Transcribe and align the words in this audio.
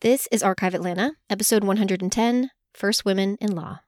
This 0.00 0.28
is 0.30 0.44
Archive 0.44 0.74
Atlanta, 0.74 1.14
episode 1.28 1.64
110 1.64 2.50
First 2.72 3.04
Women 3.04 3.36
in 3.40 3.56
Law. 3.56 3.80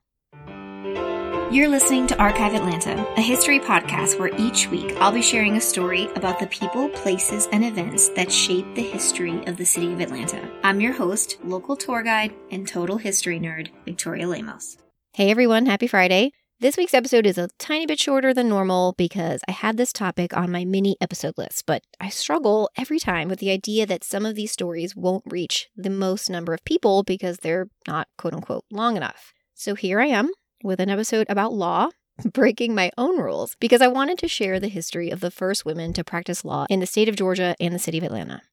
You're 1.49 1.69
listening 1.69 2.05
to 2.07 2.17
Archive 2.17 2.53
Atlanta, 2.53 3.07
a 3.15 3.21
history 3.21 3.61
podcast 3.61 4.19
where 4.19 4.35
each 4.37 4.67
week 4.67 4.93
I'll 4.97 5.13
be 5.13 5.21
sharing 5.21 5.55
a 5.55 5.61
story 5.61 6.09
about 6.17 6.37
the 6.37 6.47
people, 6.47 6.89
places, 6.89 7.47
and 7.53 7.63
events 7.63 8.09
that 8.09 8.29
shape 8.29 8.75
the 8.75 8.81
history 8.81 9.41
of 9.45 9.55
the 9.55 9.63
city 9.63 9.93
of 9.93 10.01
Atlanta. 10.01 10.51
I'm 10.65 10.81
your 10.81 10.91
host, 10.91 11.37
local 11.45 11.77
tour 11.77 12.03
guide, 12.03 12.33
and 12.51 12.67
total 12.67 12.97
history 12.97 13.39
nerd, 13.39 13.69
Victoria 13.85 14.27
Lemos. 14.27 14.77
Hey 15.13 15.31
everyone, 15.31 15.65
happy 15.65 15.87
Friday. 15.87 16.33
This 16.61 16.77
week's 16.77 16.93
episode 16.93 17.25
is 17.25 17.39
a 17.39 17.49
tiny 17.57 17.87
bit 17.87 17.99
shorter 17.99 18.35
than 18.35 18.47
normal 18.47 18.93
because 18.95 19.41
I 19.47 19.51
had 19.51 19.77
this 19.77 19.91
topic 19.91 20.37
on 20.37 20.51
my 20.51 20.63
mini 20.63 20.95
episode 21.01 21.35
list, 21.35 21.63
but 21.65 21.81
I 21.99 22.09
struggle 22.09 22.69
every 22.77 22.99
time 22.99 23.29
with 23.29 23.39
the 23.39 23.49
idea 23.49 23.87
that 23.87 24.03
some 24.03 24.27
of 24.27 24.35
these 24.35 24.51
stories 24.51 24.95
won't 24.95 25.23
reach 25.25 25.69
the 25.75 25.89
most 25.89 26.29
number 26.29 26.53
of 26.53 26.63
people 26.63 27.01
because 27.01 27.37
they're 27.37 27.69
not 27.87 28.09
quote 28.15 28.35
unquote 28.35 28.65
long 28.71 28.95
enough. 28.95 29.33
So 29.55 29.73
here 29.73 29.99
I 29.99 30.05
am 30.05 30.29
with 30.63 30.79
an 30.79 30.91
episode 30.91 31.25
about 31.29 31.51
law, 31.51 31.89
breaking 32.31 32.75
my 32.75 32.91
own 32.95 33.17
rules 33.17 33.55
because 33.59 33.81
I 33.81 33.87
wanted 33.87 34.19
to 34.19 34.27
share 34.27 34.59
the 34.59 34.67
history 34.67 35.09
of 35.09 35.19
the 35.19 35.31
first 35.31 35.65
women 35.65 35.93
to 35.93 36.03
practice 36.03 36.45
law 36.45 36.67
in 36.69 36.79
the 36.79 36.85
state 36.85 37.09
of 37.09 37.15
Georgia 37.15 37.55
and 37.59 37.73
the 37.73 37.79
city 37.79 37.97
of 37.97 38.03
Atlanta, 38.03 38.43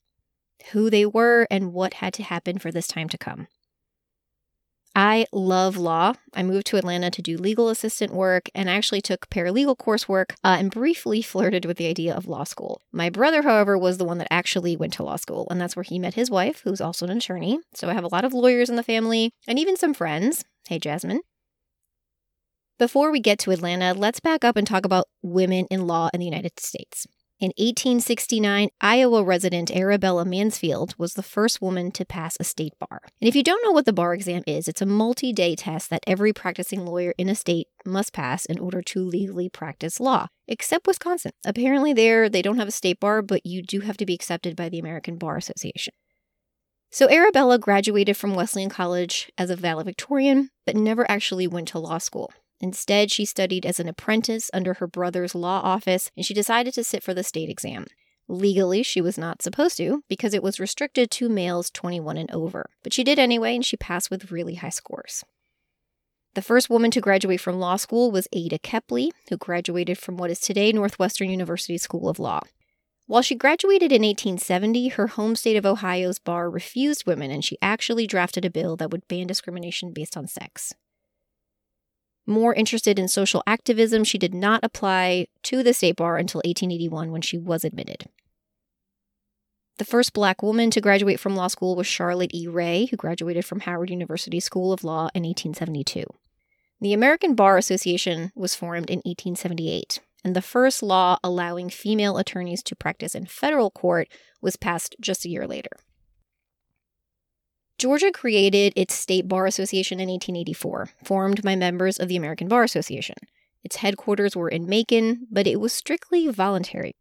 who 0.73 0.89
they 0.89 1.05
were, 1.05 1.47
and 1.51 1.75
what 1.75 1.93
had 1.93 2.15
to 2.15 2.23
happen 2.23 2.59
for 2.59 2.73
this 2.73 2.89
time 2.89 3.11
to 3.11 3.19
come. 3.19 3.48
I 5.01 5.27
love 5.30 5.77
law. 5.77 6.15
I 6.34 6.43
moved 6.43 6.66
to 6.66 6.77
Atlanta 6.77 7.09
to 7.09 7.23
do 7.23 7.37
legal 7.37 7.69
assistant 7.69 8.12
work 8.12 8.51
and 8.52 8.69
actually 8.69 9.01
took 9.01 9.30
paralegal 9.30 9.77
coursework 9.77 10.33
uh, 10.43 10.56
and 10.59 10.73
briefly 10.73 11.23
flirted 11.33 11.65
with 11.66 11.77
the 11.77 11.87
idea 11.87 12.12
of 12.12 12.27
law 12.27 12.43
school. 12.43 12.83
My 12.91 13.09
brother, 13.09 13.42
however, 13.42 13.79
was 13.79 13.98
the 13.98 14.05
one 14.05 14.19
that 14.19 14.27
actually 14.29 14.77
went 14.77 14.95
to 14.95 15.05
law 15.05 15.15
school, 15.15 15.47
and 15.53 15.61
that's 15.61 15.77
where 15.77 15.84
he 15.84 16.01
met 16.01 16.15
his 16.15 16.33
wife, 16.33 16.62
who's 16.65 16.80
also 16.80 17.06
an 17.06 17.16
attorney. 17.16 17.61
So 17.75 17.89
I 17.89 17.95
have 17.95 18.03
a 18.03 18.09
lot 18.09 18.25
of 18.25 18.34
lawyers 18.34 18.69
in 18.69 18.75
the 18.75 18.83
family 18.83 19.30
and 19.47 19.56
even 19.56 19.77
some 19.77 19.95
friends. 19.95 20.45
Hey, 20.69 20.80
Jasmine. 20.80 21.20
Before 22.77 23.12
we 23.12 23.20
get 23.20 23.39
to 23.41 23.53
Atlanta, 23.53 23.95
let's 23.95 24.19
back 24.19 24.42
up 24.42 24.56
and 24.56 24.67
talk 24.67 24.84
about 24.84 25.06
women 25.23 25.67
in 25.70 25.86
law 25.86 26.11
in 26.12 26.19
the 26.19 26.27
United 26.27 26.58
States. 26.58 27.06
In 27.41 27.50
1869, 27.50 28.70
Iowa 28.81 29.22
resident 29.22 29.70
Arabella 29.70 30.25
Mansfield 30.25 30.97
was 30.98 31.14
the 31.14 31.22
first 31.22 31.62
woman 31.62 31.92
to 31.92 32.05
pass 32.05 32.36
a 32.41 32.45
state 32.45 32.72
bar. 32.80 33.03
And 33.20 33.28
if 33.28 33.36
you 33.36 33.45
don't 33.45 33.62
know 33.64 33.70
what 33.70 33.84
the 33.84 33.92
bar 33.92 34.12
exam 34.12 34.42
is, 34.45 34.67
it's 34.67 34.83
a 34.83 34.86
multi 34.86 35.33
day 35.33 35.55
test 35.55 35.89
that 35.91 36.03
every 36.05 36.33
practicing 36.33 36.84
lawyer 36.84 37.14
in 37.17 37.28
a 37.28 37.36
state 37.36 37.69
must 37.86 38.12
pass 38.12 38.45
in 38.45 38.58
order 38.58 38.83
to 38.83 39.05
legally 39.05 39.48
practice 39.48 40.00
law, 40.00 40.27
except 40.48 40.89
Wisconsin. 40.89 41.30
Apparently, 41.47 41.92
there 41.92 42.28
they 42.28 42.42
don't 42.42 42.58
have 42.58 42.67
a 42.67 42.72
state 42.72 42.98
bar, 42.98 43.22
but 43.22 43.47
you 43.47 43.62
do 43.62 43.83
have 43.83 43.97
to 43.98 44.06
be 44.06 44.14
accepted 44.14 44.56
by 44.56 44.69
the 44.69 44.80
American 44.80 45.17
Bar 45.17 45.36
Association. 45.36 45.95
So, 46.91 47.08
Arabella 47.08 47.61
graduated 47.61 48.17
from 48.17 48.34
Wesleyan 48.34 48.69
College 48.69 49.30
as 49.39 49.48
a 49.48 49.55
valedictorian, 49.55 50.50
but 50.67 50.75
never 50.75 51.08
actually 51.08 51.47
went 51.47 51.69
to 51.69 51.78
law 51.78 51.98
school. 51.98 52.33
Instead, 52.61 53.11
she 53.11 53.25
studied 53.25 53.64
as 53.64 53.78
an 53.78 53.89
apprentice 53.89 54.51
under 54.53 54.75
her 54.75 54.87
brother's 54.87 55.34
law 55.34 55.61
office 55.62 56.11
and 56.17 56.27
she 56.27 56.34
decided 56.34 56.75
to 56.75 56.84
sit 56.84 57.03
for 57.03 57.14
the 57.14 57.23
state 57.23 57.48
exam. 57.48 57.87
Legally, 58.27 58.83
she 58.83 59.01
was 59.01 59.17
not 59.17 59.41
supposed 59.41 59.77
to 59.78 60.03
because 60.09 60.34
it 60.34 60.42
was 60.42 60.61
restricted 60.61 61.11
to 61.11 61.29
males 61.29 61.70
21 61.70 62.19
and 62.19 62.31
over. 62.31 62.69
But 62.83 62.92
she 62.92 63.05
did 63.05 63.19
anyway 63.19 63.55
and 63.55 63.64
she 63.64 63.77
passed 63.77 64.11
with 64.11 64.31
really 64.31 64.56
high 64.56 64.69
scores. 64.69 65.25
The 66.34 66.42
first 66.42 66.69
woman 66.69 66.91
to 66.91 67.01
graduate 67.01 67.41
from 67.41 67.59
law 67.59 67.77
school 67.77 68.11
was 68.11 68.29
Ada 68.33 68.59
Kepley, 68.59 69.11
who 69.29 69.36
graduated 69.36 69.98
from 69.98 70.17
what 70.17 70.31
is 70.31 70.41
today 70.41 70.73
Northwestern 70.73 71.31
University 71.31 71.79
School 71.79 72.09
of 72.09 72.19
Law. 72.19 72.41
While 73.06 73.23
she 73.23 73.34
graduated 73.34 73.91
in 73.91 74.03
1870, 74.03 74.89
her 74.89 75.06
home 75.06 75.34
state 75.34 75.56
of 75.56 75.64
Ohio's 75.64 76.19
bar 76.19 76.51
refused 76.51 77.06
women, 77.06 77.31
and 77.31 77.42
she 77.42 77.56
actually 77.62 78.06
drafted 78.06 78.45
a 78.45 78.51
bill 78.51 78.77
that 78.77 78.91
would 78.91 79.09
ban 79.09 79.27
discrimination 79.27 79.95
based 79.95 80.14
on 80.14 80.29
sex. 80.29 80.75
More 82.29 82.53
interested 82.53 82.98
in 82.98 83.09
social 83.09 83.43
activism, 83.47 84.05
she 84.05 84.19
did 84.19 84.34
not 84.34 84.61
apply 84.62 85.29
to 85.45 85.63
the 85.63 85.73
state 85.73 85.97
bar 85.97 86.19
until 86.19 86.41
1881 86.41 87.11
when 87.11 87.23
she 87.23 87.39
was 87.39 87.64
admitted. 87.64 88.05
The 89.79 89.86
first 89.86 90.13
black 90.13 90.42
woman 90.42 90.70
to 90.73 90.83
graduate 90.83 91.19
from 91.19 91.35
law 91.35 91.47
school 91.47 91.75
was 91.75 91.86
Charlotte 91.86 92.35
E. 92.35 92.47
Ray, 92.47 92.85
who 92.85 92.98
graduated 92.98 93.47
from 93.47 93.61
Howard 93.61 93.89
University 93.89 94.41
School 94.41 94.75
of 94.75 94.85
Law 94.85 95.08
in 95.14 95.23
1872. 95.23 96.05
The 96.83 96.92
American 96.92 97.35
Bar 97.35 97.57
Association 97.57 98.31
was 98.35 98.55
formed 98.55 98.91
in 98.91 98.98
1878, 98.98 100.01
and 100.23 100.36
the 100.36 100.42
first 100.42 100.83
law 100.83 101.17
allowing 101.25 101.70
female 101.70 102.19
attorneys 102.19 102.63
to 102.64 102.77
practice 102.77 103.14
in 103.14 103.25
federal 103.25 103.70
court 103.70 104.07
was 104.42 104.57
passed 104.57 104.97
just 105.01 105.25
a 105.25 105.31
year 105.31 105.47
later. 105.47 105.70
Georgia 107.78 108.11
created 108.11 108.72
its 108.74 108.94
State 108.94 109.28
Bar 109.28 109.46
Association 109.46 110.00
in 110.00 110.08
1884, 110.08 110.90
formed 111.05 111.42
by 111.42 111.55
members 111.55 111.96
of 111.96 112.08
the 112.08 112.16
American 112.16 112.48
Bar 112.48 112.64
Association. 112.64 113.14
Its 113.62 113.77
headquarters 113.77 114.34
were 114.34 114.48
in 114.48 114.68
Macon, 114.68 115.28
but 115.30 115.46
it 115.46 115.61
was 115.61 115.72
strictly 115.72 116.27
voluntary. 116.27 116.96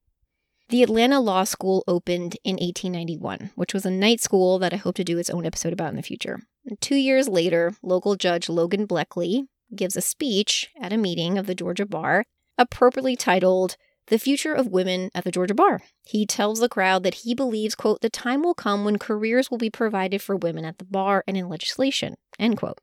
The 0.70 0.84
Atlanta 0.84 1.20
Law 1.20 1.46
School 1.46 1.84
opened 1.88 2.38
in 2.44 2.58
1891, 2.58 3.52
which 3.56 3.74
was 3.74 3.86
a 3.88 3.92
night 3.92 4.22
school 4.22 4.60
that 4.60 4.74
I 4.74 4.78
hope 4.78 4.96
to 4.96 5.04
do 5.04 5.18
its 5.18 5.32
own 5.32 5.46
episode 5.46 5.74
about 5.74 5.90
in 5.90 5.96
the 5.96 6.04
future. 6.04 6.42
And 6.66 6.80
two 6.80 6.96
years 6.96 7.28
later, 7.28 7.74
local 7.82 8.16
judge 8.16 8.48
Logan 8.48 8.86
Bleckley 8.86 9.48
gives 9.76 9.96
a 9.96 10.02
speech 10.02 10.70
at 10.80 10.94
a 10.94 10.98
meeting 10.98 11.40
of 11.40 11.48
the 11.48 11.56
Georgia 11.56 11.86
Bar, 11.86 12.26
appropriately 12.58 13.16
titled 13.16 13.78
the 14.08 14.20
future 14.20 14.54
of 14.54 14.68
women 14.68 15.10
at 15.14 15.24
the 15.24 15.32
Georgia 15.32 15.54
Bar. 15.54 15.82
He 16.06 16.26
tells 16.26 16.60
the 16.60 16.70
crowd 16.70 17.04
that 17.04 17.16
he 17.16 17.36
believes, 17.36 17.76
quote, 17.76 18.02
the 18.02 18.10
time 18.10 18.42
will 18.42 18.54
come 18.54 18.84
when 18.86 18.98
careers 18.98 19.52
will 19.52 19.58
be 19.58 19.70
provided 19.70 20.22
for 20.22 20.36
women 20.36 20.66
at 20.66 20.78
the 20.78 20.86
bar 20.86 21.24
and 21.28 21.38
in 21.38 21.50
legislation, 21.50 22.16
end 22.40 22.58
quote. 22.58 22.80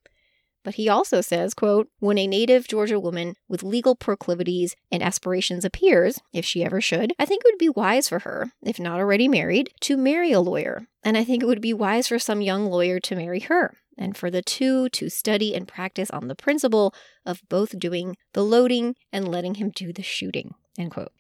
But 0.65 0.77
he 0.77 0.89
also 0.89 1.21
says, 1.21 1.53
quote, 1.53 1.89
when 1.99 2.17
a 2.17 2.27
native 2.27 2.67
Georgia 2.67 2.99
woman 2.99 3.35
with 3.49 3.63
legal 3.63 3.95
proclivities 3.95 4.75
and 4.91 5.03
aspirations 5.03 5.65
appears, 5.65 6.21
if 6.33 6.47
she 6.47 6.65
ever 6.65 6.81
should, 6.81 7.13
I 7.19 7.27
think 7.27 7.43
it 7.45 7.53
would 7.53 7.59
be 7.59 7.69
wise 7.69 8.09
for 8.09 8.21
her, 8.21 8.53
if 8.63 8.81
not 8.81 8.99
already 8.99 9.29
married, 9.29 9.71
to 9.81 9.99
marry 9.99 10.33
a 10.33 10.41
lawyer. 10.41 10.89
And 11.03 11.19
I 11.19 11.25
think 11.25 11.43
it 11.43 11.47
would 11.47 11.61
be 11.61 11.75
wise 11.75 12.09
for 12.09 12.19
some 12.19 12.41
young 12.41 12.65
lawyer 12.67 12.99
to 13.01 13.15
marry 13.15 13.41
her, 13.41 13.77
and 13.99 14.17
for 14.17 14.31
the 14.31 14.41
two 14.41 14.89
to 14.89 15.11
study 15.11 15.55
and 15.55 15.69
practice 15.69 16.11
on 16.11 16.29
the 16.29 16.35
principle 16.35 16.95
of 17.27 17.43
both 17.51 17.79
doing 17.79 18.17
the 18.33 18.43
loading 18.43 18.97
and 19.13 19.29
letting 19.29 19.57
him 19.57 19.71
do 19.71 19.93
the 19.93 20.03
shooting, 20.03 20.55
End 20.79 20.91
quote. 20.91 21.13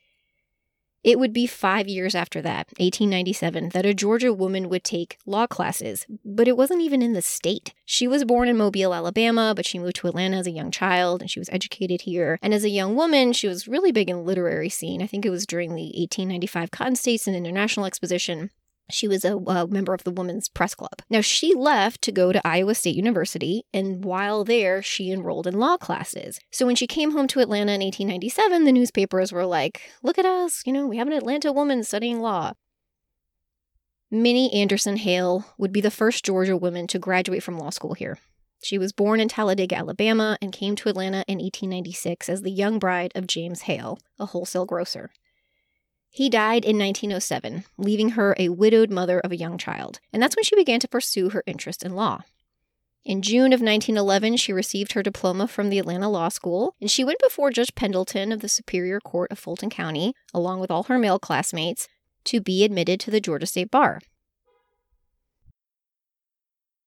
It 1.05 1.19
would 1.19 1.35
be 1.35 1.47
five 1.47 1.87
years 1.87 2.15
after 2.15 2.41
that, 2.41 2.69
1897, 2.79 3.69
that 3.75 3.85
a 3.85 3.93
Georgia 3.93 4.33
woman 4.33 4.71
would 4.71 4.85
take 4.85 5.19
law 5.27 5.47
classes, 5.47 6.07
but 6.25 6.49
it 6.49 6.57
wasn't 6.57 6.81
even 6.81 7.03
in 7.03 7.13
the 7.13 7.21
state. 7.21 7.75
She 7.85 8.09
was 8.09 8.25
born 8.25 8.49
in 8.49 8.57
Mobile, 8.57 8.95
Alabama, 8.95 9.53
but 9.55 9.67
she 9.67 9.79
moved 9.79 9.97
to 9.97 10.07
Atlanta 10.07 10.39
as 10.39 10.47
a 10.47 10.51
young 10.51 10.71
child 10.71 11.21
and 11.21 11.31
she 11.31 11.39
was 11.39 11.51
educated 11.53 12.03
here. 12.03 12.39
And 12.41 12.55
as 12.55 12.65
a 12.65 12.71
young 12.71 12.97
woman, 12.97 13.35
she 13.35 13.47
was 13.47 13.69
really 13.69 13.93
big 13.93 14.09
in 14.09 14.17
the 14.17 14.23
literary 14.23 14.71
scene. 14.71 15.03
I 15.03 15.07
think 15.07 15.27
it 15.27 15.31
was 15.31 15.47
during 15.47 15.75
the 15.75 15.93
1895 15.95 16.71
Cotton 16.71 16.97
States 16.97 17.27
and 17.27 17.37
International 17.37 17.85
Exposition. 17.85 18.51
She 18.91 19.09
was 19.09 19.25
a, 19.25 19.37
a, 19.37 19.67
member 19.67 19.95
of 19.95 20.05
the 20.05 20.11
Women's 20.11 20.49
Press 20.49 20.75
Club. 20.75 21.01
Now, 21.09 21.23
she 21.23 21.55
left 21.55 22.03
to 22.03 22.13
go 22.13 22.33
to 22.33 22.47
Iowa 22.47 22.75
State 22.75 22.97
University, 22.97 23.65
and 23.73 24.05
while 24.05 24.45
there, 24.45 24.83
she 24.83 25.11
enrolled 25.11 25.47
in 25.47 25.59
law 25.59 25.79
classes. 25.79 26.39
So 26.51 26.67
when 26.67 26.77
she 26.77 26.87
came 26.87 27.13
home 27.13 27.27
to 27.29 27.41
Atlanta 27.41 27.73
in 27.73 27.81
1897, 27.81 28.65
the 28.65 28.73
newspapers 28.73 29.33
were 29.33 29.47
like, 29.47 29.91
look 30.03 30.19
at 30.19 30.27
us, 30.27 30.63
you 30.67 30.73
know, 30.73 30.87
we 30.87 30.99
have 30.99 31.07
an 31.07 31.15
Atlanta 31.15 31.51
woman 31.51 31.83
studying 31.83 32.21
law. 32.21 32.53
Minnie 34.11 34.53
Anderson 34.53 34.97
Hale 34.99 35.47
would 35.59 35.73
be 35.73 35.81
the 35.81 35.91
first 35.91 36.25
Georgia 36.25 36.57
woman 36.57 36.87
to 36.89 36.99
graduate 36.99 37.43
from 37.43 37.59
law 37.59 37.71
school 37.71 37.95
here. 37.95 38.19
She 38.63 38.79
was 38.79 38.93
born 38.93 39.19
in 39.19 39.29
Talladega, 39.29 39.77
Alabama, 39.77 40.39
and 40.41 40.53
came 40.53 40.77
to 40.77 40.89
Atlanta 40.89 41.25
in 41.27 41.39
1896 41.39 42.29
as 42.29 42.43
the 42.43 42.51
young 42.51 42.79
bride 42.79 43.13
of 43.15 43.27
James 43.27 43.63
Hale, 43.63 43.99
a 44.19 44.27
wholesale 44.27 44.67
grocer. 44.67 45.11
He 46.15 46.31
died 46.31 46.65
in 46.65 46.79
1907, 46.79 47.65
leaving 47.77 48.11
her 48.11 48.37
a 48.39 48.51
widowed 48.51 48.89
mother 48.89 49.19
of 49.19 49.33
a 49.33 49.37
young 49.37 49.59
child, 49.59 49.99
and 50.13 50.23
that's 50.23 50.37
when 50.37 50.45
she 50.45 50.55
began 50.55 50.79
to 50.79 50.87
pursue 50.87 51.31
her 51.31 51.43
interest 51.45 51.83
in 51.83 51.97
law. 51.97 52.21
In 53.05 53.21
June 53.21 53.53
of 53.53 53.61
1911, 53.61 54.37
she 54.37 54.53
received 54.53 54.93
her 54.93 55.03
diploma 55.03 55.49
from 55.49 55.71
the 55.71 55.81
Atlanta 55.81 56.09
Law 56.09 56.29
School, 56.29 56.77
and 56.81 56.89
she 56.89 57.03
went 57.03 57.19
before 57.19 57.51
Judge 57.51 57.75
Pendleton 57.75 58.31
of 58.31 58.43
the 58.43 58.49
Superior 58.49 59.01
Court 59.01 59.33
of 59.33 59.41
Fulton 59.41 59.71
County, 59.71 60.15
along 60.33 60.61
with 60.61 60.71
all 60.71 60.85
her 60.85 61.01
male 61.01 61.19
classmates, 61.19 61.89
to 62.27 62.41
be 62.41 62.63
admitted 62.63 63.01
to 63.01 63.11
the 63.11 63.21
Georgia 63.21 63.47
State 63.47 63.73
Bar. 63.73 64.01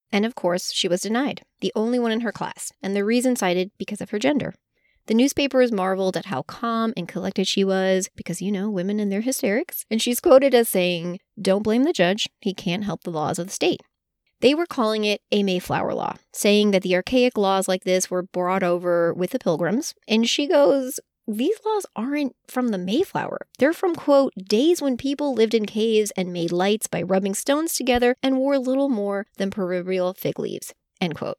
And 0.10 0.26
of 0.26 0.36
course, 0.36 0.72
she 0.72 0.88
was 0.88 1.02
denied, 1.02 1.42
the 1.60 1.74
only 1.76 2.00
one 2.00 2.14
in 2.14 2.22
her 2.22 2.32
class, 2.32 2.72
and 2.82 2.96
the 2.96 3.04
reason 3.04 3.36
cited 3.36 3.72
because 3.78 4.00
of 4.00 4.12
her 4.12 4.20
gender. 4.20 4.54
The 5.08 5.14
newspapers 5.14 5.72
marveled 5.72 6.18
at 6.18 6.26
how 6.26 6.42
calm 6.42 6.94
and 6.98 7.08
collected 7.08 7.48
she 7.48 7.64
was 7.64 8.10
because, 8.18 8.42
you 8.42 8.52
know, 8.52 8.70
women 8.70 9.00
and 9.00 9.10
their 9.10 9.22
hysterics. 9.22 9.86
And 9.90 10.02
she's 10.02 10.20
quoted 10.20 10.54
as 10.54 10.68
saying, 10.68 11.20
Don't 11.42 11.64
blame 11.64 11.84
the 11.84 11.94
judge, 11.94 12.28
he 12.42 12.54
can't 12.54 12.84
help 12.84 13.04
the 13.04 13.10
laws 13.10 13.40
of 13.40 13.48
the 13.48 13.54
state. 13.54 13.82
They 14.42 14.54
were 14.54 14.66
calling 14.66 15.06
it 15.06 15.22
a 15.32 15.44
Mayflower 15.44 15.94
Law, 15.94 16.18
saying 16.34 16.72
that 16.72 16.84
the 16.84 16.94
archaic 16.94 17.38
laws 17.38 17.70
like 17.70 17.86
this 17.86 18.12
were 18.12 18.22
brought 18.22 18.64
over 18.64 19.14
with 19.14 19.32
the 19.32 19.40
pilgrims. 19.40 19.96
And 20.10 20.28
she 20.28 20.46
goes, 20.46 21.00
these 21.26 21.58
laws 21.66 21.86
aren't 21.96 22.36
from 22.48 22.70
the 22.70 22.78
Mayflower. 22.78 23.48
They're 23.60 23.74
from, 23.74 23.96
quote, 23.96 24.34
days 24.36 24.82
when 24.82 24.98
people 24.98 25.34
lived 25.34 25.54
in 25.54 25.66
caves 25.66 26.12
and 26.18 26.34
made 26.34 26.52
lights 26.52 26.88
by 26.88 27.02
rubbing 27.02 27.34
stones 27.34 27.76
together 27.76 28.18
and 28.22 28.38
wore 28.38 28.60
little 28.60 28.90
more 28.90 29.26
than 29.38 29.52
proverbial 29.52 30.14
fig 30.14 30.38
leaves, 30.38 30.74
end 31.00 31.16
quote. 31.16 31.38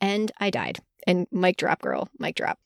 And 0.00 0.32
I 0.38 0.48
died. 0.48 0.80
And 1.06 1.26
mic 1.30 1.58
drop, 1.58 1.82
girl, 1.82 2.08
mic 2.18 2.34
drop. 2.36 2.58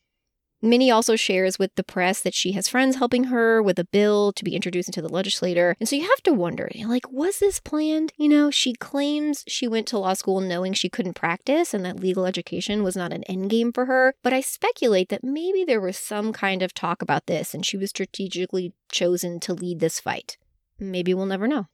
Minnie 0.65 0.91
also 0.91 1.15
shares 1.15 1.59
with 1.59 1.75
the 1.75 1.85
press 1.85 2.21
that 2.21 2.33
she 2.35 2.53
has 2.53 2.69
friends 2.69 2.97
helping 2.97 3.25
her 3.25 3.63
with 3.63 3.79
a 3.79 3.85
bill 3.85 4.33
to 4.33 4.45
be 4.45 4.55
introduced 4.55 4.89
into 4.89 5.03
the 5.03 5.09
legislator. 5.09 5.77
And 5.79 5.89
so 5.89 5.95
you 5.95 6.03
have 6.03 6.23
to 6.23 6.33
wonder, 6.33 6.71
like, 6.87 7.11
was 7.13 7.39
this 7.39 7.61
planned? 7.61 8.13
You 8.17 8.29
know, 8.29 8.51
she 8.51 8.73
claims 8.73 9.45
she 9.47 9.69
went 9.69 9.87
to 9.89 9.99
law 9.99 10.15
school 10.15 10.41
knowing 10.41 10.73
she 10.73 10.89
couldn't 10.89 11.15
practice 11.15 11.75
and 11.75 11.85
that 11.85 12.01
legal 12.01 12.25
education 12.25 12.83
was 12.83 12.97
not 12.97 13.13
an 13.13 13.25
end 13.25 13.51
game 13.51 13.73
for 13.73 13.85
her. 13.85 14.15
But 14.23 14.33
I 14.33 14.41
speculate 14.41 15.11
that 15.11 15.23
maybe 15.23 15.65
there 15.65 15.81
was 15.81 15.99
some 15.99 16.33
kind 16.33 16.63
of 16.63 16.73
talk 16.73 17.03
about 17.03 17.27
this 17.27 17.53
and 17.53 17.65
she 17.65 17.77
was 17.77 17.91
strategically 17.91 18.73
chosen 18.91 19.41
to 19.41 19.53
lead 19.53 19.81
this 19.81 20.01
fight. 20.01 20.39
Maybe 20.79 21.13
we'll 21.13 21.27
never 21.27 21.47
know. 21.47 21.69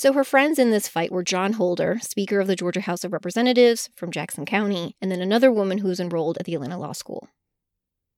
So 0.00 0.14
her 0.14 0.24
friends 0.24 0.58
in 0.58 0.70
this 0.70 0.88
fight 0.88 1.12
were 1.12 1.22
John 1.22 1.52
Holder, 1.52 1.98
Speaker 2.00 2.40
of 2.40 2.46
the 2.46 2.56
Georgia 2.56 2.80
House 2.80 3.04
of 3.04 3.12
Representatives 3.12 3.90
from 3.96 4.10
Jackson 4.10 4.46
County, 4.46 4.96
and 5.02 5.12
then 5.12 5.20
another 5.20 5.52
woman 5.52 5.76
who 5.76 5.88
was 5.88 6.00
enrolled 6.00 6.38
at 6.38 6.46
the 6.46 6.54
Atlanta 6.54 6.78
Law 6.78 6.92
School. 6.92 7.28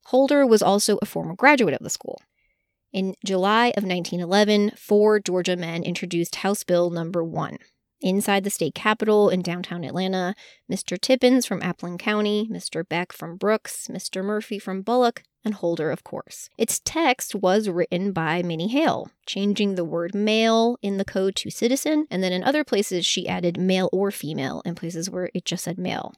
Holder 0.05 0.47
was 0.47 0.63
also 0.63 1.01
a 1.03 1.07
former 1.07 1.35
graduate 1.35 1.75
of 1.75 1.83
the 1.83 1.91
school. 1.91 2.23
In 2.93 3.17
July 3.27 3.71
of 3.77 3.83
1911, 3.83 4.75
four 4.77 5.19
Georgia 5.19 5.57
men 5.57 5.83
introduced 5.83 6.37
House 6.37 6.63
Bill 6.63 6.89
Number 6.89 7.25
1, 7.25 7.59
Inside 8.01 8.45
the 8.45 8.51
state 8.51 8.77
capitol 8.77 9.29
in 9.29 9.43
downtown 9.43 9.83
Atlanta, 9.83 10.37
Mr. 10.71 11.01
Tippins 11.01 11.47
from 11.47 11.63
Appling 11.63 11.99
County, 11.99 12.49
Mr. 12.49 12.89
Beck 12.89 13.13
from 13.13 13.37
Brooks, 13.37 13.89
Mr. 13.91 14.25
Murphy 14.25 14.61
from 14.61 14.83
Bulloch, 14.83 15.25
and 15.45 15.55
Holder, 15.55 15.91
of 15.91 16.05
course. 16.05 16.49
Its 16.57 16.81
text 16.85 17.35
was 17.35 17.69
written 17.69 18.13
by 18.13 18.43
Minnie 18.43 18.69
Hale, 18.69 19.11
changing 19.27 19.75
the 19.75 19.85
word 19.85 20.15
male 20.15 20.79
in 20.83 20.99
the 20.99 21.05
code 21.05 21.37
to 21.37 21.51
citizen, 21.51 22.07
and 22.11 22.23
then 22.23 22.33
in 22.33 22.45
other 22.45 22.65
places 22.65 23.05
she 23.05 23.29
added 23.29 23.59
male 23.59 23.89
or 23.93 24.11
female 24.11 24.63
in 24.65 24.75
places 24.75 25.11
where 25.11 25.31
it 25.35 25.45
just 25.45 25.65
said 25.65 25.79
male. 25.79 26.15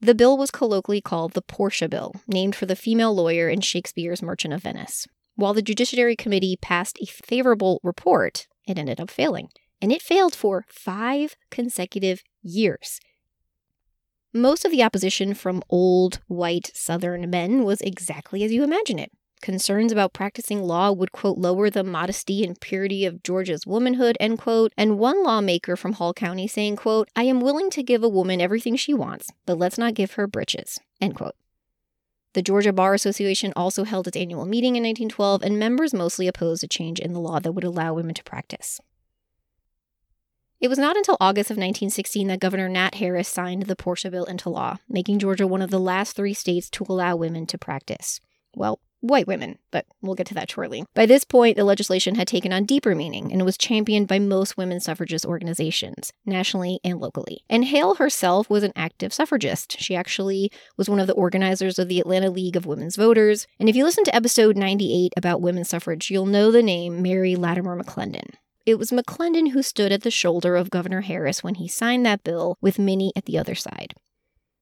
The 0.00 0.14
bill 0.14 0.38
was 0.38 0.50
colloquially 0.50 1.02
called 1.02 1.34
the 1.34 1.42
Portia 1.42 1.88
Bill, 1.88 2.14
named 2.26 2.54
for 2.54 2.66
the 2.66 2.76
female 2.76 3.14
lawyer 3.14 3.48
in 3.48 3.60
Shakespeare's 3.60 4.22
Merchant 4.22 4.54
of 4.54 4.62
Venice. 4.62 5.06
While 5.34 5.54
the 5.54 5.62
Judiciary 5.62 6.16
Committee 6.16 6.56
passed 6.60 6.98
a 7.00 7.06
favorable 7.06 7.80
report, 7.82 8.46
it 8.66 8.78
ended 8.78 9.00
up 9.00 9.10
failing 9.10 9.48
and 9.80 9.92
it 9.92 10.02
failed 10.02 10.34
for 10.34 10.64
five 10.68 11.36
consecutive 11.50 12.22
years. 12.42 13.00
Most 14.32 14.64
of 14.64 14.70
the 14.70 14.84
opposition 14.84 15.34
from 15.34 15.60
old, 15.68 16.20
white 16.28 16.70
Southern 16.72 17.28
men 17.30 17.64
was 17.64 17.80
exactly 17.80 18.44
as 18.44 18.52
you 18.52 18.62
imagine 18.62 19.00
it. 19.00 19.10
Concerns 19.42 19.90
about 19.90 20.12
practicing 20.12 20.62
law 20.62 20.92
would, 20.92 21.10
quote, 21.10 21.36
lower 21.36 21.68
the 21.68 21.82
modesty 21.82 22.44
and 22.44 22.60
purity 22.60 23.04
of 23.04 23.24
Georgia's 23.24 23.66
womanhood, 23.66 24.16
end 24.20 24.38
quote. 24.38 24.72
And 24.76 25.00
one 25.00 25.24
lawmaker 25.24 25.74
from 25.74 25.94
Hall 25.94 26.14
County 26.14 26.46
saying, 26.46 26.76
quote, 26.76 27.08
I 27.16 27.24
am 27.24 27.40
willing 27.40 27.70
to 27.70 27.82
give 27.82 28.04
a 28.04 28.08
woman 28.08 28.40
everything 28.40 28.76
she 28.76 28.94
wants, 28.94 29.32
but 29.46 29.58
let's 29.58 29.78
not 29.78 29.94
give 29.94 30.12
her 30.12 30.28
breeches, 30.28 30.78
end 31.00 31.16
quote. 31.16 31.34
The 32.34 32.42
Georgia 32.42 32.72
Bar 32.72 32.94
Association 32.94 33.52
also 33.56 33.82
held 33.82 34.06
its 34.06 34.16
annual 34.16 34.46
meeting 34.46 34.76
in 34.76 34.84
1912, 34.84 35.42
and 35.42 35.58
members 35.58 35.92
mostly 35.92 36.28
opposed 36.28 36.62
a 36.62 36.68
change 36.68 37.00
in 37.00 37.14
the 37.14 37.20
law 37.20 37.40
that 37.40 37.50
would 37.50 37.64
allow 37.64 37.94
women 37.94 38.14
to 38.14 38.22
practice. 38.22 38.80
It 40.60 40.68
was 40.68 40.78
not 40.78 40.94
until 40.94 41.16
August 41.20 41.50
of 41.50 41.56
1916 41.56 42.26
that 42.26 42.38
Governor 42.38 42.68
Nat 42.68 42.96
Harris 42.96 43.28
signed 43.28 43.62
the 43.62 43.74
Portia 43.74 44.10
Bill 44.10 44.26
into 44.26 44.50
law, 44.50 44.76
making 44.90 45.18
Georgia 45.18 45.46
one 45.46 45.62
of 45.62 45.70
the 45.70 45.80
last 45.80 46.14
three 46.14 46.34
states 46.34 46.68
to 46.70 46.84
allow 46.86 47.16
women 47.16 47.46
to 47.46 47.56
practice. 47.56 48.20
Well, 48.54 48.78
white 49.00 49.26
women, 49.26 49.58
but 49.70 49.86
we'll 50.02 50.14
get 50.14 50.26
to 50.26 50.34
that 50.34 50.50
shortly. 50.50 50.84
By 50.94 51.06
this 51.06 51.24
point, 51.24 51.56
the 51.56 51.64
legislation 51.64 52.16
had 52.16 52.28
taken 52.28 52.52
on 52.52 52.66
deeper 52.66 52.94
meaning 52.94 53.32
and 53.32 53.42
was 53.42 53.56
championed 53.56 54.06
by 54.06 54.18
most 54.18 54.58
women 54.58 54.80
suffragist 54.80 55.24
organizations, 55.24 56.12
nationally 56.26 56.78
and 56.84 57.00
locally. 57.00 57.42
And 57.48 57.64
Hale 57.64 57.94
herself 57.94 58.50
was 58.50 58.62
an 58.62 58.74
active 58.76 59.14
suffragist. 59.14 59.80
She 59.80 59.96
actually 59.96 60.52
was 60.76 60.90
one 60.90 61.00
of 61.00 61.06
the 61.06 61.14
organizers 61.14 61.78
of 61.78 61.88
the 61.88 62.00
Atlanta 62.00 62.28
League 62.28 62.56
of 62.56 62.66
Women's 62.66 62.96
Voters. 62.96 63.46
And 63.58 63.70
if 63.70 63.76
you 63.76 63.84
listen 63.84 64.04
to 64.04 64.14
episode 64.14 64.58
98 64.58 65.14
about 65.16 65.40
women's 65.40 65.70
suffrage, 65.70 66.10
you'll 66.10 66.26
know 66.26 66.50
the 66.50 66.62
name 66.62 67.00
Mary 67.00 67.34
Latimer 67.34 67.82
McLendon. 67.82 68.34
It 68.66 68.78
was 68.78 68.90
McLendon 68.90 69.50
who 69.50 69.62
stood 69.62 69.90
at 69.90 70.02
the 70.02 70.10
shoulder 70.10 70.54
of 70.56 70.70
Governor 70.70 71.00
Harris 71.00 71.42
when 71.42 71.54
he 71.54 71.66
signed 71.66 72.04
that 72.04 72.22
bill 72.22 72.56
with 72.60 72.78
Minnie 72.78 73.12
at 73.16 73.24
the 73.24 73.38
other 73.38 73.54
side. 73.54 73.94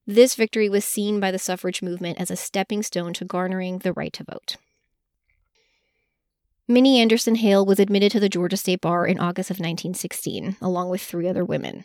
This 0.07 0.35
victory 0.35 0.69
was 0.69 0.85
seen 0.85 1.19
by 1.19 1.31
the 1.31 1.37
suffrage 1.37 1.81
movement 1.81 2.19
as 2.19 2.31
a 2.31 2.35
stepping 2.35 2.81
stone 2.81 3.13
to 3.13 3.25
garnering 3.25 3.79
the 3.79 3.93
right 3.93 4.13
to 4.13 4.23
vote. 4.23 4.55
Minnie 6.67 6.99
Anderson 6.99 7.35
Hale 7.35 7.65
was 7.65 7.79
admitted 7.79 8.11
to 8.13 8.19
the 8.19 8.29
Georgia 8.29 8.57
State 8.57 8.81
Bar 8.81 9.05
in 9.05 9.19
August 9.19 9.49
of 9.49 9.55
1916, 9.55 10.57
along 10.61 10.89
with 10.89 11.01
three 11.01 11.27
other 11.27 11.43
women. 11.43 11.83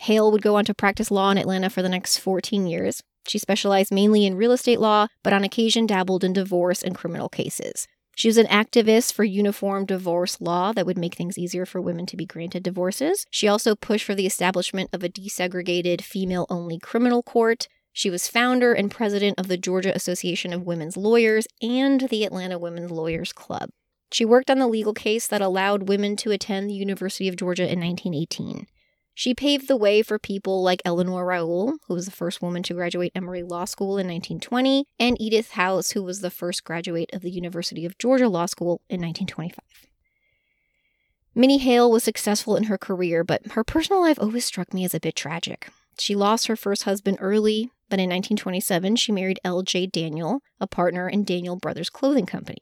Hale 0.00 0.30
would 0.30 0.42
go 0.42 0.56
on 0.56 0.64
to 0.66 0.74
practice 0.74 1.10
law 1.10 1.30
in 1.30 1.38
Atlanta 1.38 1.68
for 1.68 1.82
the 1.82 1.88
next 1.88 2.18
14 2.18 2.66
years. 2.66 3.02
She 3.26 3.38
specialized 3.38 3.92
mainly 3.92 4.24
in 4.24 4.36
real 4.36 4.52
estate 4.52 4.80
law, 4.80 5.08
but 5.22 5.32
on 5.32 5.44
occasion 5.44 5.86
dabbled 5.86 6.22
in 6.22 6.32
divorce 6.32 6.82
and 6.82 6.94
criminal 6.94 7.28
cases. 7.28 7.86
She 8.20 8.28
was 8.28 8.36
an 8.36 8.48
activist 8.48 9.14
for 9.14 9.24
uniform 9.24 9.86
divorce 9.86 10.42
law 10.42 10.74
that 10.74 10.84
would 10.84 10.98
make 10.98 11.14
things 11.14 11.38
easier 11.38 11.64
for 11.64 11.80
women 11.80 12.04
to 12.04 12.18
be 12.18 12.26
granted 12.26 12.62
divorces. 12.62 13.24
She 13.30 13.48
also 13.48 13.74
pushed 13.74 14.04
for 14.04 14.14
the 14.14 14.26
establishment 14.26 14.90
of 14.92 15.02
a 15.02 15.08
desegregated 15.08 16.02
female 16.02 16.44
only 16.50 16.78
criminal 16.78 17.22
court. 17.22 17.66
She 17.94 18.10
was 18.10 18.28
founder 18.28 18.74
and 18.74 18.90
president 18.90 19.40
of 19.40 19.48
the 19.48 19.56
Georgia 19.56 19.96
Association 19.96 20.52
of 20.52 20.66
Women's 20.66 20.98
Lawyers 20.98 21.46
and 21.62 22.10
the 22.10 22.24
Atlanta 22.24 22.58
Women's 22.58 22.90
Lawyers 22.90 23.32
Club. 23.32 23.70
She 24.12 24.26
worked 24.26 24.50
on 24.50 24.58
the 24.58 24.68
legal 24.68 24.92
case 24.92 25.26
that 25.26 25.40
allowed 25.40 25.88
women 25.88 26.14
to 26.16 26.30
attend 26.30 26.68
the 26.68 26.74
University 26.74 27.26
of 27.26 27.36
Georgia 27.36 27.62
in 27.62 27.80
1918. 27.80 28.66
She 29.14 29.34
paved 29.34 29.68
the 29.68 29.76
way 29.76 30.02
for 30.02 30.18
people 30.18 30.62
like 30.62 30.82
Eleanor 30.84 31.26
Raoul, 31.26 31.74
who 31.86 31.94
was 31.94 32.06
the 32.06 32.10
first 32.10 32.40
woman 32.40 32.62
to 32.62 32.74
graduate 32.74 33.12
Emory 33.14 33.42
Law 33.42 33.64
School 33.64 33.98
in 33.98 34.06
1920, 34.06 34.86
and 34.98 35.20
Edith 35.20 35.52
House, 35.52 35.90
who 35.90 36.02
was 36.02 36.20
the 36.20 36.30
first 36.30 36.64
graduate 36.64 37.10
of 37.12 37.22
the 37.22 37.30
University 37.30 37.84
of 37.84 37.98
Georgia 37.98 38.28
Law 38.28 38.46
School 38.46 38.80
in 38.88 39.00
1925. 39.00 39.88
Minnie 41.34 41.58
Hale 41.58 41.90
was 41.90 42.02
successful 42.02 42.56
in 42.56 42.64
her 42.64 42.78
career, 42.78 43.22
but 43.22 43.52
her 43.52 43.62
personal 43.62 44.02
life 44.02 44.18
always 44.20 44.44
struck 44.44 44.74
me 44.74 44.84
as 44.84 44.94
a 44.94 45.00
bit 45.00 45.14
tragic. 45.14 45.68
She 45.98 46.14
lost 46.14 46.46
her 46.46 46.56
first 46.56 46.84
husband 46.84 47.18
early, 47.20 47.70
but 47.88 47.98
in 47.98 48.08
1927 48.08 48.96
she 48.96 49.12
married 49.12 49.40
L.J. 49.44 49.88
Daniel, 49.88 50.40
a 50.60 50.66
partner 50.66 51.08
in 51.08 51.24
Daniel 51.24 51.56
Brothers 51.56 51.90
Clothing 51.90 52.26
Company. 52.26 52.60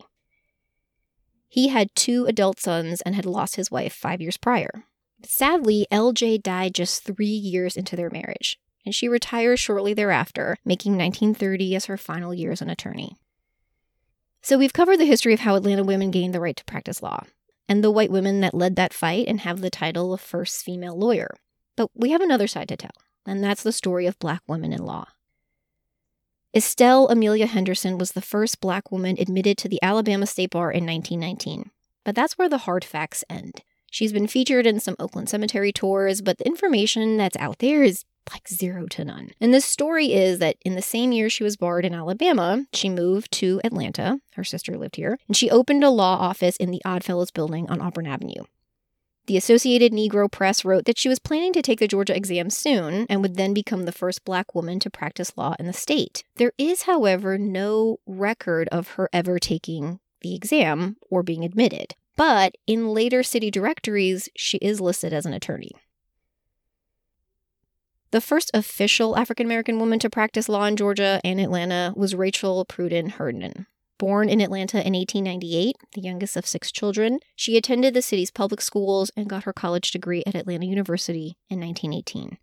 He 1.48 1.68
had 1.68 1.94
two 1.94 2.26
adult 2.26 2.60
sons 2.60 3.00
and 3.02 3.14
had 3.14 3.24
lost 3.24 3.56
his 3.56 3.70
wife 3.70 3.94
five 3.94 4.20
years 4.20 4.36
prior. 4.36 4.84
Sadly, 5.24 5.86
LJ 5.90 6.42
died 6.42 6.74
just 6.74 7.02
three 7.02 7.26
years 7.26 7.76
into 7.76 7.96
their 7.96 8.10
marriage, 8.10 8.58
and 8.84 8.94
she 8.94 9.08
retires 9.08 9.58
shortly 9.58 9.94
thereafter, 9.94 10.58
making 10.64 10.92
1930 10.92 11.74
as 11.74 11.86
her 11.86 11.96
final 11.96 12.32
year 12.32 12.52
as 12.52 12.62
an 12.62 12.70
attorney. 12.70 13.16
So, 14.42 14.56
we've 14.56 14.72
covered 14.72 14.98
the 14.98 15.06
history 15.06 15.34
of 15.34 15.40
how 15.40 15.56
Atlanta 15.56 15.82
women 15.82 16.10
gained 16.10 16.34
the 16.34 16.40
right 16.40 16.56
to 16.56 16.64
practice 16.64 17.02
law, 17.02 17.24
and 17.68 17.82
the 17.82 17.90
white 17.90 18.10
women 18.10 18.40
that 18.40 18.54
led 18.54 18.76
that 18.76 18.94
fight 18.94 19.26
and 19.26 19.40
have 19.40 19.60
the 19.60 19.70
title 19.70 20.14
of 20.14 20.20
first 20.20 20.64
female 20.64 20.96
lawyer. 20.96 21.36
But 21.76 21.90
we 21.94 22.10
have 22.10 22.20
another 22.20 22.46
side 22.46 22.68
to 22.68 22.76
tell, 22.76 22.90
and 23.26 23.42
that's 23.42 23.62
the 23.62 23.72
story 23.72 24.06
of 24.06 24.18
black 24.18 24.42
women 24.46 24.72
in 24.72 24.84
law. 24.84 25.06
Estelle 26.56 27.08
Amelia 27.08 27.46
Henderson 27.46 27.98
was 27.98 28.12
the 28.12 28.22
first 28.22 28.60
black 28.60 28.90
woman 28.90 29.16
admitted 29.18 29.58
to 29.58 29.68
the 29.68 29.82
Alabama 29.82 30.26
State 30.26 30.50
Bar 30.50 30.70
in 30.70 30.86
1919. 30.86 31.70
But 32.04 32.14
that's 32.14 32.38
where 32.38 32.48
the 32.48 32.58
hard 32.58 32.84
facts 32.84 33.22
end. 33.28 33.62
She's 33.90 34.12
been 34.12 34.26
featured 34.26 34.66
in 34.66 34.80
some 34.80 34.96
Oakland 34.98 35.28
Cemetery 35.28 35.72
tours, 35.72 36.20
but 36.20 36.38
the 36.38 36.46
information 36.46 37.16
that's 37.16 37.36
out 37.36 37.58
there 37.58 37.82
is 37.82 38.04
like 38.32 38.48
zero 38.48 38.86
to 38.86 39.04
none. 39.04 39.30
And 39.40 39.54
the 39.54 39.60
story 39.60 40.12
is 40.12 40.38
that 40.38 40.56
in 40.62 40.74
the 40.74 40.82
same 40.82 41.12
year 41.12 41.30
she 41.30 41.44
was 41.44 41.56
barred 41.56 41.84
in 41.84 41.94
Alabama, 41.94 42.66
she 42.72 42.88
moved 42.88 43.32
to 43.32 43.60
Atlanta. 43.64 44.20
Her 44.34 44.44
sister 44.44 44.76
lived 44.76 44.96
here, 44.96 45.18
and 45.26 45.36
she 45.36 45.50
opened 45.50 45.82
a 45.82 45.90
law 45.90 46.16
office 46.16 46.56
in 46.56 46.70
the 46.70 46.82
Oddfellows 46.84 47.30
building 47.30 47.68
on 47.70 47.80
Auburn 47.80 48.06
Avenue. 48.06 48.44
The 49.26 49.36
Associated 49.36 49.92
Negro 49.92 50.30
Press 50.30 50.64
wrote 50.64 50.86
that 50.86 50.98
she 50.98 51.08
was 51.08 51.18
planning 51.18 51.52
to 51.52 51.60
take 51.60 51.80
the 51.80 51.88
Georgia 51.88 52.16
exam 52.16 52.48
soon 52.48 53.06
and 53.10 53.20
would 53.20 53.36
then 53.36 53.52
become 53.52 53.84
the 53.84 53.92
first 53.92 54.24
black 54.24 54.54
woman 54.54 54.78
to 54.80 54.88
practice 54.88 55.36
law 55.36 55.54
in 55.58 55.66
the 55.66 55.74
state. 55.74 56.24
There 56.36 56.52
is, 56.56 56.82
however, 56.82 57.36
no 57.36 57.98
record 58.06 58.68
of 58.72 58.92
her 58.92 59.10
ever 59.12 59.38
taking 59.38 60.00
the 60.22 60.34
exam 60.34 60.96
or 61.10 61.22
being 61.22 61.44
admitted 61.44 61.94
but 62.18 62.56
in 62.66 62.92
later 62.92 63.22
city 63.22 63.48
directories, 63.48 64.28
she 64.36 64.58
is 64.58 64.80
listed 64.80 65.12
as 65.12 65.24
an 65.24 65.32
attorney. 65.32 65.70
The 68.10 68.20
first 68.20 68.50
official 68.52 69.16
African 69.16 69.46
American 69.46 69.78
woman 69.78 70.00
to 70.00 70.10
practice 70.10 70.48
law 70.48 70.64
in 70.64 70.76
Georgia 70.76 71.20
and 71.24 71.40
Atlanta 71.40 71.92
was 71.94 72.16
Rachel 72.16 72.66
Pruden 72.66 73.12
Herndon. 73.12 73.66
Born 73.98 74.28
in 74.28 74.40
Atlanta 74.40 74.78
in 74.84 74.94
1898, 74.94 75.76
the 75.94 76.00
youngest 76.00 76.36
of 76.36 76.46
six 76.46 76.72
children, 76.72 77.20
she 77.36 77.56
attended 77.56 77.94
the 77.94 78.02
city's 78.02 78.32
public 78.32 78.60
schools 78.60 79.12
and 79.16 79.28
got 79.28 79.44
her 79.44 79.52
college 79.52 79.92
degree 79.92 80.24
at 80.26 80.34
Atlanta 80.34 80.66
University 80.66 81.36
in 81.48 81.60
1918. 81.60 82.38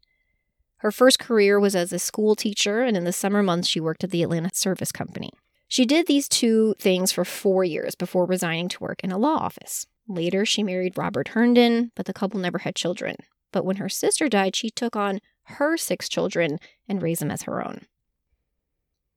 Her 0.78 0.92
first 0.92 1.20
career 1.20 1.60
was 1.60 1.76
as 1.76 1.92
a 1.92 2.00
school 2.00 2.36
teacher, 2.36 2.84
and 2.84 2.96
in 2.96 3.04
the 3.04 3.14
summer 3.14 3.42
months, 3.44 3.68
she 3.68 3.80
worked 3.80 4.04
at 4.04 4.12
the 4.12 4.24
Atlanta 4.24 4.52
Service 4.54 4.92
Company. 4.92 5.32
She 5.68 5.86
did 5.86 6.08
these 6.08 6.30
two 6.30 6.76
things 6.80 7.12
for 7.12 7.26
four 7.26 7.64
years 7.64 7.96
before 7.96 8.26
resigning 8.26 8.70
to 8.70 8.84
work 8.84 9.04
in 9.04 9.12
a 9.12 9.18
law 9.18 9.38
office. 9.38 9.88
Later, 10.08 10.46
she 10.46 10.64
married 10.64 10.98
Robert 10.98 11.30
Herndon, 11.30 11.92
but 11.96 12.06
the 12.06 12.14
couple 12.14 12.40
never 12.40 12.60
had 12.60 12.76
children. 12.76 13.16
But 13.52 13.66
when 13.66 13.78
her 13.78 13.90
sister 13.90 14.30
died, 14.30 14.56
she 14.56 14.70
took 14.70 14.96
on 14.96 15.22
her 15.44 15.78
six 15.78 16.08
children 16.08 16.60
and 16.88 17.02
raised 17.02 17.22
them 17.22 17.32
as 17.32 17.44
her 17.44 17.66
own. 17.66 17.86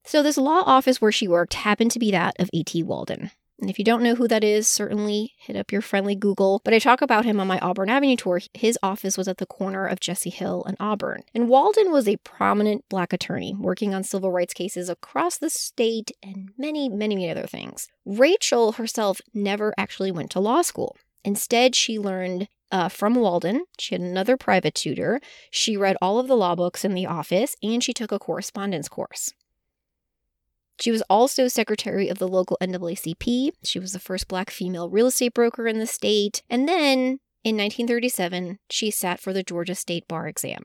So, 0.05 0.23
this 0.23 0.39
law 0.39 0.63
office 0.65 1.01
where 1.03 1.13
she 1.13 1.29
worked 1.29 1.55
happened 1.55 1.91
to 1.91 1.99
be 1.99 2.11
that 2.13 2.35
of 2.39 2.49
A.T. 2.55 2.83
Walden. 2.83 3.31
And 3.61 3.69
if 3.69 3.79
you 3.79 3.85
don't 3.85 4.03
know 4.03 4.15
who 4.15 4.29
that 4.29 4.45
is, 4.45 4.69
certainly 4.69 5.35
hit 5.37 5.57
up 5.57 5.73
your 5.73 5.81
friendly 5.81 6.15
Google. 6.15 6.61
But 6.65 6.75
I 6.75 6.79
talk 6.79 7.03
about 7.03 7.25
him 7.25 7.41
on 7.41 7.49
my 7.49 7.59
Auburn 7.59 7.91
Avenue 7.91 8.17
tour. 8.17 8.41
His 8.55 8.79
office 8.83 9.19
was 9.19 9.27
at 9.27 9.39
the 9.39 9.47
corner 9.47 9.87
of 9.87 9.99
Jesse 9.99 10.31
Hill 10.31 10.65
and 10.65 10.77
Auburn. 10.79 11.25
And 11.35 11.49
Walden 11.49 11.91
was 11.91 12.07
a 12.07 12.19
prominent 12.19 12.85
black 12.89 13.13
attorney 13.13 13.55
working 13.59 13.95
on 13.95 14.05
civil 14.05 14.31
rights 14.31 14.55
cases 14.55 14.89
across 14.89 15.39
the 15.39 15.51
state 15.51 16.13
and 16.23 16.51
many, 16.57 16.89
many, 16.89 17.17
many 17.17 17.31
other 17.31 17.47
things. 17.47 17.89
Rachel 18.05 18.73
herself 18.73 19.21
never 19.35 19.75
actually 19.77 20.13
went 20.13 20.31
to 20.33 20.41
law 20.41 20.63
school. 20.63 20.97
Instead, 21.25 21.75
she 21.75 21.99
learned 21.99 22.49
uh, 22.71 22.89
from 22.89 23.15
Walden. 23.15 23.65
She 23.79 23.95
had 23.95 24.03
another 24.03 24.37
private 24.37 24.75
tutor. 24.75 25.21
She 25.51 25.77
read 25.77 25.97
all 26.01 26.19
of 26.19 26.29
the 26.29 26.37
law 26.37 26.55
books 26.55 26.85
in 26.85 26.95
the 26.95 27.07
office, 27.07 27.57
and 27.63 27.83
she 27.83 27.93
took 27.93 28.13
a 28.13 28.19
correspondence 28.19 28.89
course. 28.89 29.33
She 30.81 30.91
was 30.91 31.03
also 31.11 31.49
secretary 31.49 32.09
of 32.09 32.19
the 32.19 32.29
local 32.29 32.57
NAACP. 32.61 33.51
She 33.65 33.79
was 33.79 33.93
the 33.93 33.99
first 33.99 34.29
black 34.29 34.51
female 34.51 34.89
real 34.89 35.09
estate 35.09 35.35
broker 35.35 35.67
in 35.67 35.79
the 35.79 35.87
state. 35.87 36.43
And 36.49 36.69
then 36.69 37.19
in 37.45 37.57
1937, 37.57 38.59
she 38.71 38.91
sat 38.91 39.21
for 39.21 39.33
the 39.33 39.43
Georgia 39.43 39.75
State 39.75 40.07
Bar 40.07 40.29
exam. 40.29 40.65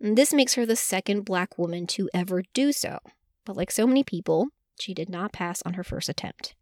And 0.00 0.18
this 0.18 0.34
makes 0.34 0.54
her 0.54 0.66
the 0.66 0.76
second 0.76 1.24
black 1.24 1.56
woman 1.56 1.86
to 1.88 2.10
ever 2.12 2.42
do 2.52 2.72
so. 2.72 2.98
But 3.46 3.56
like 3.56 3.70
so 3.70 3.86
many 3.86 4.04
people, 4.04 4.48
she 4.78 4.92
did 4.92 5.08
not 5.08 5.32
pass 5.32 5.62
on 5.64 5.74
her 5.74 5.84
first 5.84 6.08
attempt. 6.08 6.54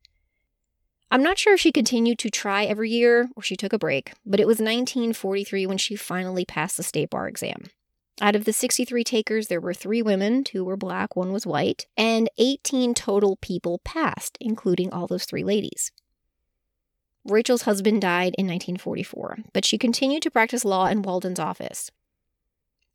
I'm 1.10 1.22
not 1.22 1.38
sure 1.38 1.54
if 1.54 1.60
she 1.60 1.72
continued 1.72 2.18
to 2.20 2.30
try 2.30 2.64
every 2.64 2.90
year 2.90 3.28
or 3.36 3.42
she 3.42 3.56
took 3.56 3.72
a 3.72 3.78
break, 3.78 4.12
but 4.24 4.40
it 4.40 4.46
was 4.46 4.58
1943 4.58 5.66
when 5.66 5.76
she 5.76 5.94
finally 5.96 6.44
passed 6.44 6.76
the 6.76 6.82
state 6.82 7.10
bar 7.10 7.28
exam. 7.28 7.64
Out 8.20 8.36
of 8.36 8.44
the 8.44 8.52
63 8.52 9.04
takers, 9.04 9.48
there 9.48 9.60
were 9.60 9.74
three 9.74 10.02
women, 10.02 10.44
two 10.44 10.64
were 10.64 10.76
black, 10.76 11.16
one 11.16 11.32
was 11.32 11.46
white, 11.46 11.86
and 11.96 12.28
18 12.38 12.94
total 12.94 13.36
people 13.36 13.80
passed, 13.84 14.36
including 14.40 14.92
all 14.92 15.06
those 15.06 15.24
three 15.24 15.42
ladies. 15.42 15.90
Rachel's 17.24 17.62
husband 17.62 18.02
died 18.02 18.34
in 18.36 18.46
1944, 18.46 19.38
but 19.52 19.64
she 19.64 19.78
continued 19.78 20.22
to 20.22 20.30
practice 20.30 20.64
law 20.64 20.86
in 20.86 21.02
Walden's 21.02 21.38
office. 21.38 21.90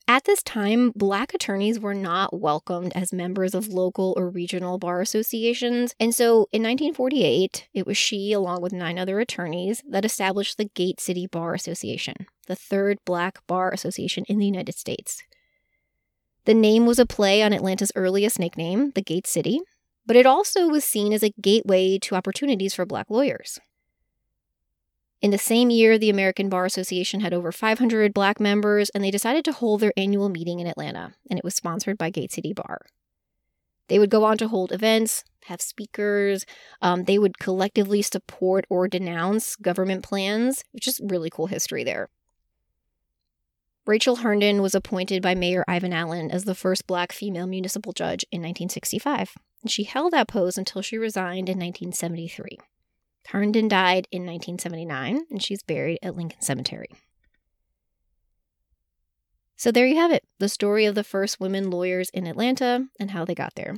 At 0.09 0.23
this 0.23 0.41
time, 0.41 0.93
Black 0.95 1.33
attorneys 1.33 1.81
were 1.81 1.93
not 1.93 2.39
welcomed 2.39 2.93
as 2.95 3.11
members 3.11 3.53
of 3.53 3.67
local 3.67 4.13
or 4.15 4.29
regional 4.29 4.77
bar 4.77 5.01
associations. 5.01 5.93
And 5.99 6.15
so 6.15 6.47
in 6.53 6.63
1948, 6.63 7.67
it 7.73 7.85
was 7.85 7.97
she, 7.97 8.31
along 8.31 8.61
with 8.61 8.71
nine 8.71 8.97
other 8.97 9.19
attorneys, 9.19 9.83
that 9.89 10.05
established 10.05 10.57
the 10.57 10.69
Gate 10.73 11.01
City 11.01 11.27
Bar 11.27 11.53
Association, 11.53 12.15
the 12.47 12.55
third 12.55 12.99
Black 13.03 13.45
bar 13.47 13.69
association 13.71 14.23
in 14.29 14.39
the 14.39 14.45
United 14.45 14.75
States. 14.75 15.23
The 16.45 16.53
name 16.53 16.85
was 16.85 16.99
a 16.99 17.05
play 17.05 17.43
on 17.43 17.51
Atlanta's 17.51 17.91
earliest 17.93 18.39
nickname, 18.39 18.91
the 18.95 19.01
Gate 19.01 19.27
City, 19.27 19.59
but 20.05 20.15
it 20.15 20.25
also 20.25 20.69
was 20.69 20.85
seen 20.85 21.11
as 21.11 21.21
a 21.21 21.33
gateway 21.41 21.99
to 21.99 22.15
opportunities 22.15 22.73
for 22.73 22.85
Black 22.85 23.07
lawyers. 23.09 23.59
In 25.19 25.31
the 25.31 25.37
same 25.37 25.71
year, 25.71 25.97
the 25.97 26.11
American 26.11 26.47
Bar 26.47 26.65
Association 26.65 27.21
had 27.21 27.33
over 27.33 27.51
500 27.51 28.13
black 28.13 28.39
members, 28.39 28.89
and 28.91 29.03
they 29.03 29.09
decided 29.09 29.43
to 29.45 29.51
hold 29.51 29.81
their 29.81 29.93
annual 29.97 30.29
meeting 30.29 30.59
in 30.59 30.67
Atlanta, 30.67 31.13
and 31.29 31.39
it 31.39 31.43
was 31.43 31.55
sponsored 31.55 31.97
by 31.97 32.11
Gate 32.11 32.31
City 32.31 32.53
Bar. 32.53 32.81
They 33.87 33.97
would 33.97 34.11
go 34.11 34.25
on 34.25 34.37
to 34.37 34.47
hold 34.47 34.71
events, 34.71 35.23
have 35.45 35.61
speakers, 35.61 36.45
um, 36.81 37.05
they 37.05 37.17
would 37.17 37.39
collectively 37.39 38.01
support 38.01 38.65
or 38.69 38.87
denounce 38.87 39.55
government 39.55 40.03
plans, 40.03 40.63
which 40.71 40.87
is 40.87 41.01
really 41.03 41.29
cool 41.29 41.47
history 41.47 41.83
there. 41.83 42.09
Rachel 43.87 44.17
Herndon 44.17 44.61
was 44.61 44.75
appointed 44.75 45.23
by 45.23 45.33
Mayor 45.33 45.63
Ivan 45.67 45.93
Allen 45.93 46.29
as 46.29 46.43
the 46.43 46.53
first 46.53 46.85
black 46.85 47.13
female 47.13 47.47
municipal 47.47 47.93
judge 47.93 48.23
in 48.31 48.41
1965, 48.41 49.35
and 49.61 49.71
she 49.71 49.85
held 49.85 50.11
that 50.11 50.27
post 50.27 50.57
until 50.57 50.81
she 50.81 50.97
resigned 50.97 51.47
in 51.49 51.57
1973. 51.57 52.57
Herndon 53.27 53.67
died 53.67 54.07
in 54.11 54.25
1979, 54.25 55.25
and 55.29 55.43
she's 55.43 55.63
buried 55.63 55.99
at 56.01 56.15
Lincoln 56.15 56.41
Cemetery. 56.41 56.89
So 59.57 59.71
there 59.71 59.87
you 59.87 59.95
have 59.95 60.11
it 60.11 60.23
the 60.39 60.49
story 60.49 60.85
of 60.85 60.95
the 60.95 61.03
first 61.03 61.39
women 61.39 61.69
lawyers 61.69 62.09
in 62.11 62.27
Atlanta 62.27 62.85
and 62.99 63.11
how 63.11 63.25
they 63.25 63.35
got 63.35 63.55
there. 63.55 63.75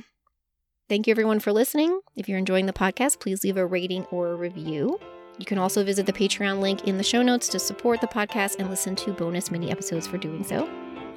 Thank 0.88 1.06
you, 1.06 1.12
everyone, 1.12 1.40
for 1.40 1.52
listening. 1.52 2.00
If 2.16 2.28
you're 2.28 2.38
enjoying 2.38 2.66
the 2.66 2.72
podcast, 2.72 3.20
please 3.20 3.42
leave 3.42 3.56
a 3.56 3.64
rating 3.64 4.04
or 4.06 4.32
a 4.32 4.36
review. 4.36 4.98
You 5.38 5.46
can 5.46 5.56
also 5.56 5.82
visit 5.82 6.04
the 6.04 6.12
Patreon 6.12 6.60
link 6.60 6.86
in 6.86 6.98
the 6.98 7.04
show 7.04 7.22
notes 7.22 7.48
to 7.48 7.58
support 7.58 8.00
the 8.00 8.06
podcast 8.06 8.56
and 8.58 8.68
listen 8.68 8.94
to 8.96 9.12
bonus 9.12 9.50
mini 9.50 9.70
episodes 9.70 10.06
for 10.06 10.18
doing 10.18 10.44
so. 10.44 10.68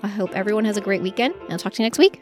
I 0.02 0.08
hope 0.08 0.32
everyone 0.36 0.66
has 0.66 0.78
a 0.78 0.82
great 0.82 1.02
weekend, 1.02 1.36
and 1.36 1.52
I'll 1.52 1.60
talk 1.60 1.74
to 1.74 1.84
you 1.84 1.86
next 1.86 2.00
week. 2.00 2.22